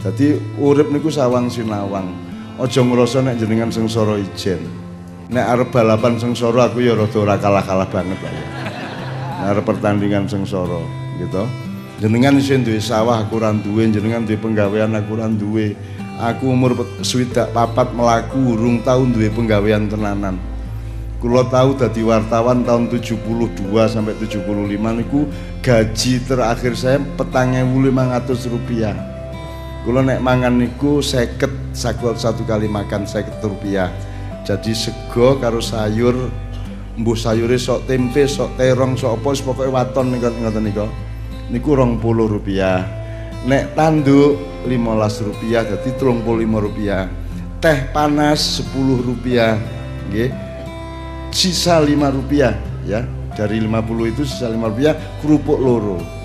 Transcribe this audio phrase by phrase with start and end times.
[0.00, 2.08] Dadi urip niku sawang sinawang.
[2.56, 4.64] Aja ngrasa nek jenengan sengsara ijen.
[5.28, 8.46] Nek arep balapan sengsara aku ya rada ora kalah-kalah banget lah ya.
[9.40, 10.80] Nek arep pertandingan sengsara
[11.20, 11.44] gitu.
[12.00, 15.76] Jenengan isih duwe sawah aku ora duwe, jenengan duwe penggawean aku ora duwe.
[16.20, 20.40] Aku umur swidak papat melaku urung tau duwe penggawean tenanan.
[21.20, 23.20] Kulo tahu dadi wartawan tahun 72
[23.84, 24.40] sampai 75
[25.04, 25.28] niku
[25.60, 27.68] gaji terakhir saya petangnya
[28.16, 29.09] ratus rupiah.
[29.80, 33.88] Kulo nek mangan niku seket satu, satu kali makan seket rupiah.
[34.44, 36.28] Jadi sego karo sayur,
[37.00, 40.86] mbuh sayure sok tempe, sok terong, sok apa pokoke waton niku ngoten niku.
[41.48, 42.84] Niku puluh rupiah.
[43.40, 44.36] Nek tanduk
[44.68, 47.08] 15 rupiah jadi 35 rupiah.
[47.56, 49.56] Teh panas 10 rupiah.
[50.12, 50.28] Nggih
[51.32, 52.52] sisa 5 rupiah
[52.84, 56.19] ya dari 50 itu sisa 5 rupiah kerupuk loro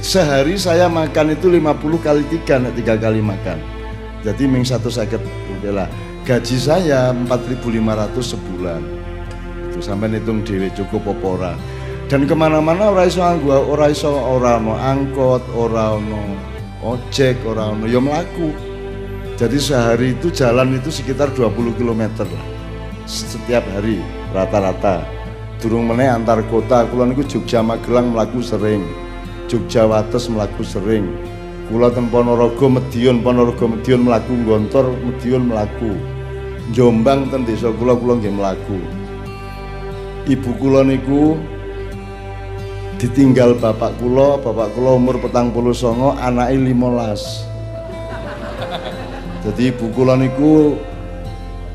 [0.00, 3.60] sehari saya makan itu 50 kali tiga, nek tiga kali makan.
[4.24, 5.88] Jadi ming satu sakit rupiah lah.
[6.24, 8.80] Gaji saya 4.500 sebulan.
[9.68, 11.56] Itu sampai hitung dewi cukup opora.
[12.08, 16.02] Dan ke mana-mana orang iso gua, orang iso orang no angkot, orang
[16.82, 18.52] ojek, orang no ya melaku.
[19.40, 22.44] Jadi sehari itu jalan itu sekitar 20 km lah.
[23.08, 24.00] Setiap hari
[24.36, 25.04] rata-rata.
[25.60, 29.09] Durung meneh antar kota kula niku Jogja Magelang melaku sering.
[29.50, 31.10] Jogja Wates melaku sering.
[31.66, 35.98] Kula Ponorogo Medion, Ponorogo Medion melaku Gontor, Medion melaku.
[36.70, 38.78] Jombang ten desa kula kula nggih melaku.
[40.30, 41.34] Ibu kula niku
[43.02, 47.50] ditinggal bapak kula, bapak kula umur petang puluh songo, anaknya limolas
[49.40, 50.76] jadi ibu kula niku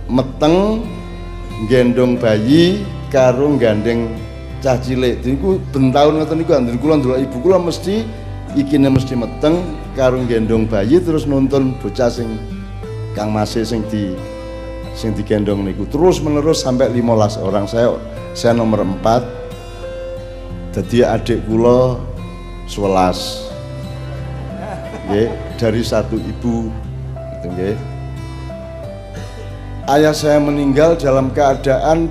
[0.05, 0.85] meteng
[1.65, 4.13] gendong bayi karo gandeng
[4.65, 5.21] cah cilik.
[5.21, 8.01] Niku bentaun ngoten niku andur kula ndelok ibu kula mesti
[8.57, 9.61] ikine mesti meteng
[9.93, 12.41] karo gendong bayi terus nonton bocah sing
[13.13, 14.17] Kang Masih sing di
[14.97, 15.85] sing digendong niku.
[15.85, 17.69] Terus menerus sampai 15 orang.
[17.69, 17.93] Saya
[18.33, 22.01] saya nomor 4 jadi adik kula
[22.65, 23.45] 11
[25.05, 25.29] Nggih,
[25.61, 26.73] dari satu ibu.
[27.45, 27.77] Nggih.
[29.85, 32.09] Ayah saya meninggal dalam keadaan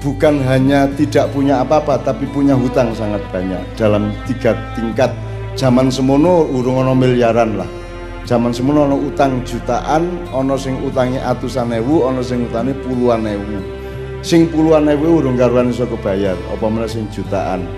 [0.00, 3.60] bukan hanya tidak punya apa-apa tapi punya hutang sangat banyak.
[3.76, 5.12] Dalam tiga tingkat
[5.54, 7.68] zaman semono urung ono miliaran lah.
[8.24, 13.60] Zaman semono ono utang jutaan ono sing utangnya atusan ewu ono sing utangnya puluhan ewu.
[14.24, 17.68] Sing puluhan ewu urung karuan iso kebayar apa mana sing jutaan.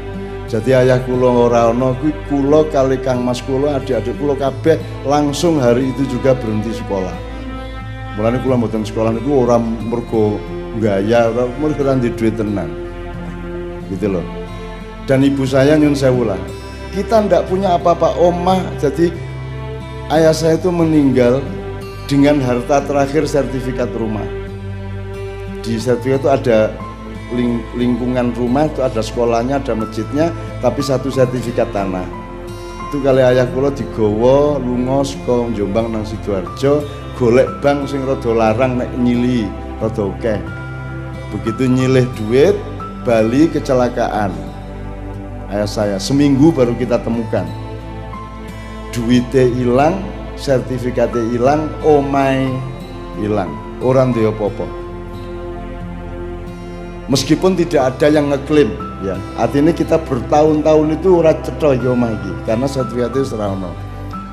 [0.51, 4.77] Jadi ayah kulo ora ono kuwi kulo kali Kang Mas kulo adik-adik kulo kabeh
[5.09, 7.15] langsung hari itu juga berhenti sekolah.
[8.21, 10.37] Mulane kulo mboten sekolah niku ora mergo
[10.81, 12.71] gaya, ora mergo ora duit tenan.
[13.91, 14.25] Gitu loh.
[15.05, 16.39] Dan ibu saya nyun sewu lah.
[16.93, 19.09] Kita ndak punya apa-apa omah jadi
[20.13, 21.41] ayah saya itu meninggal
[22.05, 24.25] dengan harta terakhir sertifikat rumah.
[25.65, 26.59] Di sertifikat itu ada
[27.33, 30.29] ling lingkungan rumah itu ada sekolahnya, ada masjidnya,
[30.61, 32.05] tapi satu sertifikat tanah.
[32.93, 36.85] Itu kali ayah kula digawa lunga saka Jombang nang Sidoarjo,
[37.17, 39.49] golek bank sing rada larang nek nyili,
[39.81, 40.62] rada akeh.
[41.33, 42.57] Begitu nyilih duit,
[43.03, 44.31] Bali kecelakaan.
[45.49, 47.49] Ayah saya seminggu baru kita temukan.
[48.93, 50.05] Duitnya hilang,
[50.37, 52.53] sertifikatnya hilang, omai
[53.17, 53.51] hilang.
[53.81, 54.83] Orang dia apa-apa
[57.13, 58.73] meskipun tidak ada yang ngeklaim
[59.05, 63.71] ya artinya kita bertahun-tahun itu ora cetha yo lagi karena sertifikatnya serana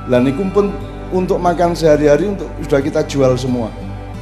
[0.08, 0.72] lah niku pun
[1.12, 3.68] untuk makan sehari-hari untuk sudah kita jual semua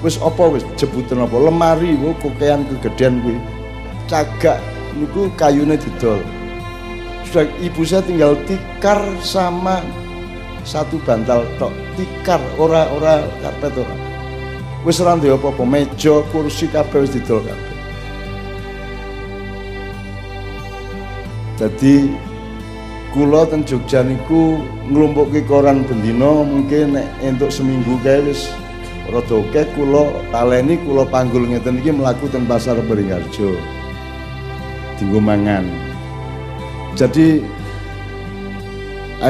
[0.06, 1.36] wis apa wis jebutan apa?
[1.38, 3.38] Lemari wo kokean kegedean kuwi.
[4.10, 4.62] Cagak
[4.98, 6.22] niku kayune didol.
[7.28, 9.84] Sudah ibu saya tinggal tikar sama
[10.64, 11.76] satu bantal tok.
[12.00, 14.08] Tikar ora ora karpet ora
[14.88, 17.76] wis ora apa-apa meja kursi kabeh wis didol kabeh
[21.58, 22.14] Jadi
[23.12, 28.54] kula ten Jogja niku nglumpukke koran bendina mungkin nek entuk seminggu kae wis
[29.08, 33.56] rada akeh kula taleni kula panggul ngeten iki mlaku ten pasar Beringharjo.
[35.00, 35.64] Dinggo mangan.
[36.98, 37.40] Jadi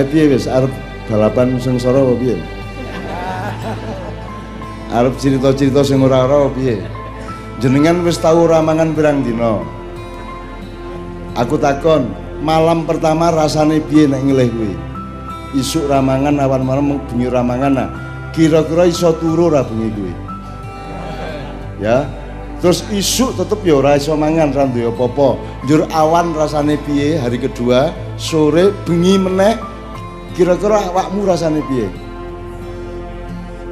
[0.07, 0.71] piye wis arep
[1.11, 2.37] balapan sengsara apa piye?
[4.87, 6.79] Arep cerita-cerita sing ora-ora piye?
[7.59, 9.59] Jenengan wis tau ora mangan pirang dina?
[11.37, 12.09] Aku takon,
[12.41, 14.73] malam pertama rasane piye nek ngelih kuwi?
[15.59, 18.06] Isuk ramangan awan malam bengi ramangan nah.
[18.37, 20.13] Kira-kira iso turu ora bengi kuwi?
[21.81, 22.05] Ya.
[22.61, 25.41] Terus isuk tetep ya ora iso mangan ra duwe apa-apa.
[25.65, 29.57] Njur awan rasane piye hari kedua, sore bengi meneh
[30.37, 31.89] kira-kira awakmu rasane piye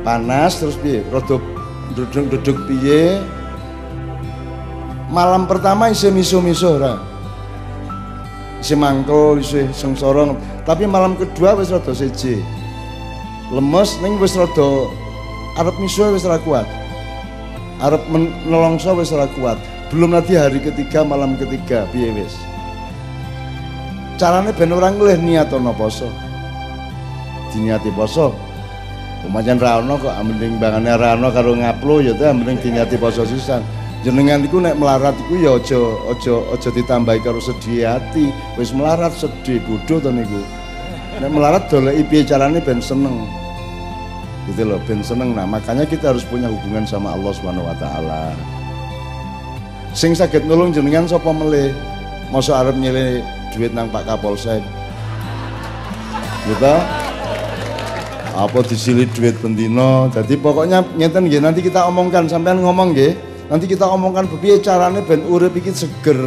[0.06, 1.38] panas terus piye rada
[1.94, 3.22] duduk-duduk piye
[5.14, 7.02] malam pertama isih miso-miso ora
[8.62, 10.34] isih mangkel isih sengsara
[10.66, 12.42] tapi malam kedua wis rada seje
[13.54, 14.90] lemes ning wis rada
[15.62, 16.66] arep miso wis ora kuat.
[17.84, 18.02] Arep
[18.50, 19.60] nelongso wis ora kuat.
[19.94, 22.34] Belum nanti hari ketiga malam ketiga piye wis?
[24.18, 26.10] Carane ben orang ngelih niat ana poso.
[27.54, 28.34] Diniati poso.
[29.26, 33.62] Umajan rano kok mending bangane rano karo ngaplo ya teh mending diniati poso sisan.
[34.06, 35.82] Jenengan iku nek melarat iku ya aja
[36.14, 40.42] aja aja ditambahi karo sedih hati wis melarat sedih bodoh to niku
[41.22, 43.24] nek melarat doleki piye carane ben seneng.
[44.46, 45.34] Gitu loh ben seneng.
[45.34, 48.36] Nah makanya kita harus punya hubungan sama Allah Subhanahu wa taala.
[49.96, 51.72] Sing sakit nulung jenengan sapa melih
[52.30, 53.24] masa arep nyele
[53.56, 54.60] duit nang Pak Kapolsek.
[56.46, 56.76] Gitu.
[58.36, 60.12] Apa disilit duit pendino?
[60.12, 62.28] Jadi pokoknya ngeten nggih nanti kita omongkan.
[62.28, 63.16] Sampean ngomong nggih
[63.48, 66.20] nanti kita omongkan piye carane ben urip iki seger.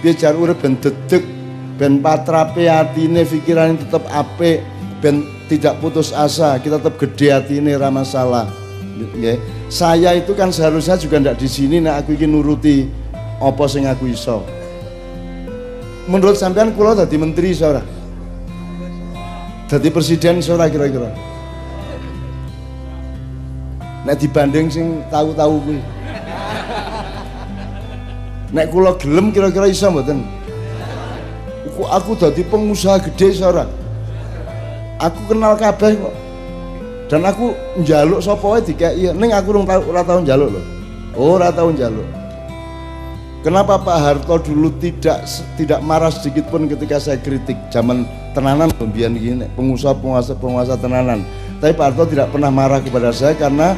[0.00, 1.35] Piye jar urip ben dedek
[1.76, 4.64] ben patrape atine pikirane tetep apik.
[5.04, 8.48] Ben tidak putus asa kita tetap gede hati ini ramah masalah.
[8.96, 9.38] Nggih.
[9.68, 12.88] Saya itu kan seharusnya juga ndak di sini nek aku ingin nuruti
[13.38, 14.40] apa sing aku iso.
[16.06, 17.82] Menurut sampean kula dadi menteri ora?
[19.66, 21.10] Dadi presiden ora kira-kira?
[24.06, 25.80] Nek dibanding sing tahu-tahu kuwi.
[28.54, 30.35] Nek kula gelem kira-kira iso mboten?
[31.76, 33.68] Aku aku dadi pengusaha gede ora?
[34.96, 36.14] Aku kenal kabeh kok.
[37.12, 37.52] Dan aku
[37.84, 39.12] njaluk sapa wae dikeki.
[39.12, 40.62] Ning aku ora tau ora tau njaluk lho.
[41.20, 42.08] Ora tau njaluk.
[43.44, 45.28] Kenapa Pak Harto dulu tidak
[45.60, 51.28] tidak marah sedikit pun ketika saya kritik zaman tenanan pembian gini pengusaha penguasa penguasa tenanan.
[51.60, 53.76] Tapi Pak Harto tidak pernah marah kepada saya karena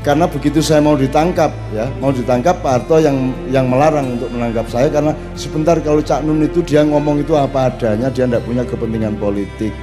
[0.00, 4.64] karena begitu saya mau ditangkap ya mau ditangkap Pak Harto yang yang melarang untuk menangkap
[4.72, 8.64] saya karena sebentar kalau Cak Nun itu dia ngomong itu apa adanya dia tidak punya
[8.64, 9.76] kepentingan politik.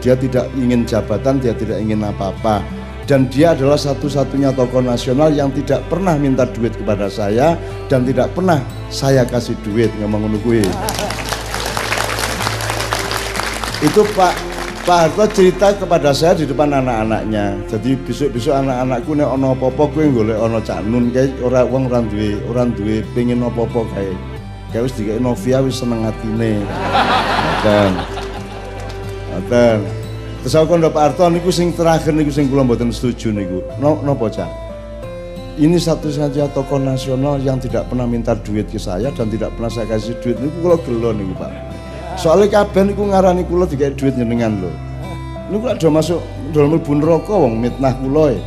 [0.00, 2.64] Dia tidak ingin jabatan dia tidak ingin apa-apa.
[3.08, 7.56] Dan dia adalah satu-satunya tokoh nasional yang tidak pernah minta duit kepada saya
[7.88, 8.60] dan tidak pernah
[8.92, 10.60] saya kasih duit ngomong menunggu
[13.88, 14.47] itu Pak
[14.88, 17.60] Pak Harto cerita kepada saya di depan anak-anaknya.
[17.68, 22.00] Jadi besok-besok anak-anakku nek ana apa-apa kowe golek ana Cak Nun kae ora wong ora
[22.00, 24.08] duwe ora duwe pengin apa-apa kae.
[24.72, 26.64] Kae wis dikek Novia wis seneng atine.
[26.64, 27.92] Ngoten.
[29.28, 29.78] Ngoten.
[30.40, 33.60] Terus aku ndok Pak Harto niku sing terakhir niku sing kula mboten setuju niku.
[33.84, 34.48] Napa Cak?
[35.60, 39.68] Ini satu saja tokoh nasional yang tidak pernah minta duit ke saya dan tidak pernah
[39.68, 41.67] saya kasih duit niku kula gelo niku Pak.
[42.18, 44.70] Soalnya kabeh niku ngarani kula digawe duit jenengan lho.
[45.54, 46.18] Niku lak do masuk
[46.50, 48.42] dalam mlebu neraka wong mitnah kula e.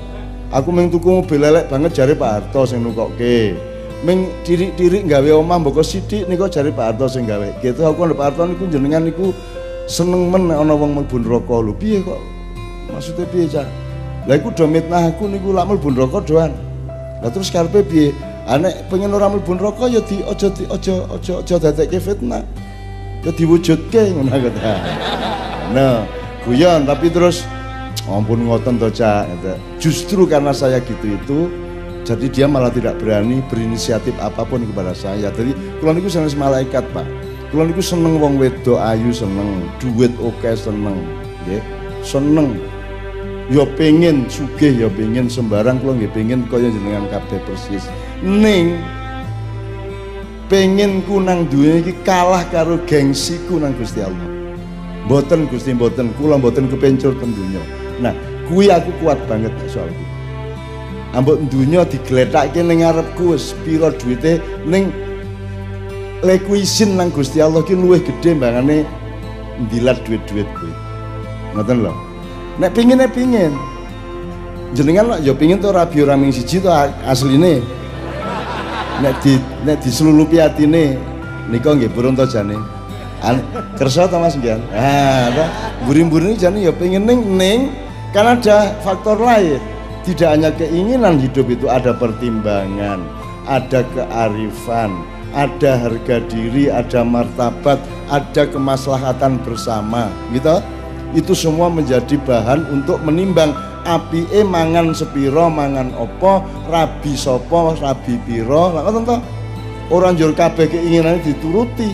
[0.51, 3.55] Aku mung tuku mobil lelek banget jare Pak Harto sing nukokke.
[4.03, 7.47] Ming diri-diri gawe omah mboko sithik niku jare Pak Harto sing gawe.
[7.63, 9.31] Gitu aku Pak Harto niku jenengan niku
[9.87, 11.71] seneng men ana wong mlebu neraka lho.
[11.71, 12.19] Piye kok?
[12.91, 13.67] Maksudnya piye, Cak?
[14.27, 16.51] Lah iku do mitnah aku niku lak mlebu neraka doan.
[17.23, 18.11] Lah terus karepe piye?
[18.51, 22.43] Anek pengen ora mlebu neraka ya di aja di aja aja aja dadekke fitnah
[23.21, 24.73] ya diwujudke ngono kata.
[25.71, 26.03] Nah,
[26.45, 27.45] guyon tapi terus
[28.09, 29.29] ampun ngoten to Cak.
[29.77, 31.39] Justru karena saya gitu itu
[32.01, 35.29] jadi dia malah tidak berani berinisiatif apa pun kepada saya.
[35.29, 37.05] Jadi kula niku sanes malaikat, Pak.
[37.53, 40.97] Kula niku seneng wong wedok ayu seneng, duit oke seneng,
[41.45, 41.61] nggih.
[42.01, 42.57] Seneng.
[43.51, 47.85] Ya pengen sugih ya pengen sembarang kula nggih pengen kaya jenengan kabeh persis.
[48.25, 48.81] Ning
[50.51, 54.27] pengen ku nang dunia iki kalah karo gengsiku nang Gusti Allah.
[55.07, 57.63] Mboten Gusti mboten, kula mboten kepencur ten dunya.
[58.03, 58.11] Nah,
[58.51, 60.09] kuwi aku kuat banget soal kuwi.
[61.15, 64.91] Ambek dunya diglethake ning ngarepku wis pira duwite ning
[66.19, 68.83] leku isin nang Gusti Allah ki luwih gedhe mbangane
[69.63, 70.73] ndilat duit-duit kuwi.
[71.55, 71.95] Ngoten lho.
[72.59, 73.55] Nek pingin nek pingin.
[74.75, 76.67] Jenengan lho ya pingin to rabi ora ming siji to
[77.07, 77.63] asline
[79.01, 80.95] nek di nek diselulupi atine
[81.49, 82.55] nika nggih burung to jane.
[83.77, 84.61] Kersa ta Mas Gian?
[84.73, 85.29] Ah,
[85.85, 87.69] burim-burim jane ya pengen ning ning
[88.13, 89.61] kan ada faktor lain.
[90.01, 93.05] Tidak hanya keinginan hidup itu ada pertimbangan,
[93.45, 94.89] ada kearifan,
[95.29, 97.77] ada harga diri, ada martabat,
[98.09, 100.57] ada kemaslahatan bersama, gitu.
[101.13, 103.53] Itu semua menjadi bahan untuk menimbang
[103.83, 109.17] api e mangan sepiro mangan opo rabi sopo rabi piro lah ngoten to?
[109.91, 111.91] Ora njur kabeh keinginane dituruti.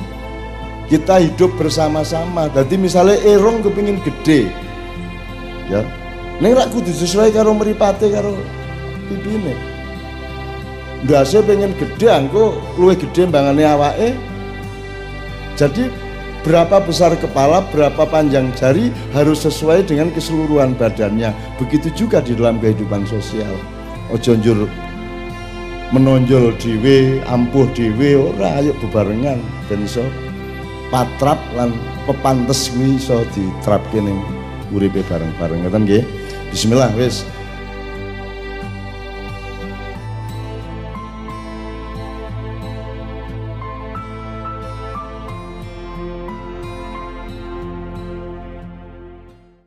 [0.87, 2.47] Kita hidup bersama-sama.
[2.55, 4.47] Jadi misalnya erong kepingin gede
[5.67, 5.83] ya.
[6.39, 8.37] Neng rak kudu sesuai karo meripate karo
[9.11, 9.57] pipine.
[11.03, 14.15] Ndase pengen gede angko luwe gede mbangane awake.
[15.57, 15.89] Jadi
[16.47, 21.35] berapa besar kepala, berapa panjang jari harus sesuai dengan keseluruhan badannya.
[21.59, 23.51] Begitu juga di dalam kehidupan sosial.
[24.15, 24.71] Ojo njur
[25.91, 30.07] menonjol dhewe, ampuh dhewe ora ayo bebarengan ben iso
[30.87, 31.75] patrap lan
[32.07, 34.23] pepantes kuwi iso diterapke ning
[34.71, 36.03] uripe bareng-bareng ngoten nggih.
[36.47, 37.27] Bismillah wis